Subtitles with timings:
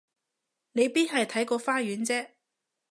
[0.71, 2.31] 你邊係睇個花園啫？